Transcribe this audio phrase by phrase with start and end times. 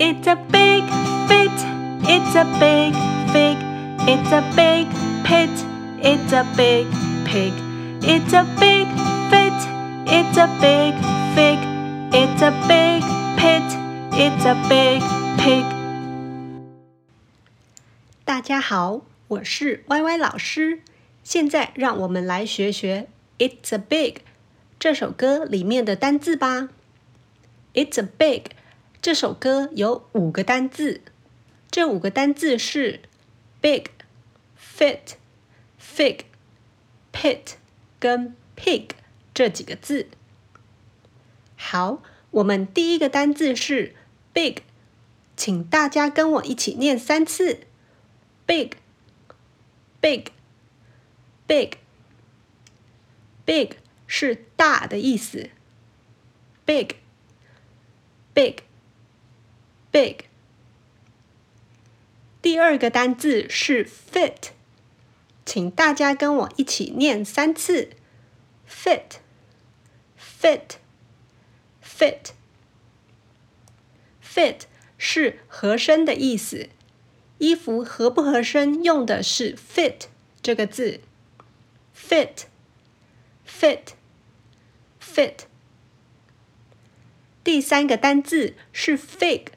[0.00, 0.84] It's a big
[1.28, 1.58] fit.
[2.08, 2.94] It's a big
[3.32, 3.58] fig.
[4.06, 4.86] It's a big
[5.24, 5.50] pit.
[6.00, 6.86] It's a big
[7.24, 7.52] pig.
[8.02, 8.86] It's a big
[9.30, 9.52] fit.
[10.06, 10.94] It's a big
[11.34, 11.58] fig.
[12.12, 13.02] It's a big
[13.36, 13.68] pit.
[14.12, 15.02] It's a big
[15.36, 15.64] pig.
[18.24, 20.80] 大家好，我是 YY 老师。
[21.22, 23.08] 现在让我们来学学《
[23.50, 24.16] It's a Big》
[24.78, 26.60] 这首歌里面的单字吧。《
[27.74, 28.44] It's a Big》
[29.03, 31.01] 这首歌有五个单字，
[31.69, 33.01] 这五个单字是
[33.59, 33.87] big、
[34.57, 35.15] fit、
[35.77, 36.21] fig、
[37.11, 37.55] pit
[37.99, 38.91] 跟 pig
[39.33, 40.07] 这几个字。
[41.57, 42.01] 好，
[42.31, 43.93] 我们第一个单字是
[44.31, 44.59] big，
[45.35, 47.59] 请大家跟我一起念三次
[48.45, 48.69] ：big、
[49.99, 50.27] big。
[51.45, 51.71] Big,
[53.45, 53.71] big
[54.07, 55.49] 是大的意思。
[56.65, 56.95] Big,
[58.33, 58.59] big,
[59.93, 60.25] big。
[62.41, 64.49] 第二个单字是 fit，
[65.45, 67.91] 请大家跟我一起念三次
[68.69, 69.19] ：fit,
[70.19, 70.71] fit,
[71.81, 72.31] fit,
[74.21, 74.61] fit
[74.97, 76.67] 是合身的意思。
[77.37, 80.07] 衣服合不合身用的是 fit
[80.41, 80.99] 这个字。
[81.95, 82.43] fit,
[83.47, 83.93] fit,
[85.01, 85.45] fit。
[87.43, 89.52] 第三个单字是 fig，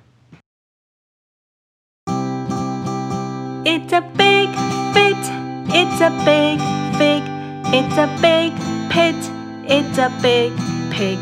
[3.66, 4.48] It's a big
[5.78, 6.58] it's a big
[6.96, 7.22] fig,
[7.74, 8.52] it's a big
[8.90, 9.14] pit,
[9.68, 10.52] it's a big
[10.90, 11.18] pig,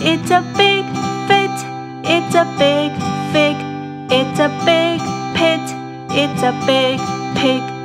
[0.00, 0.84] it's a big
[1.28, 1.56] fit,
[2.08, 2.90] it's a big
[3.32, 3.56] fig,
[4.10, 5.00] it's a big
[5.36, 5.60] pit,
[6.10, 6.98] it's a big
[7.36, 7.77] pig.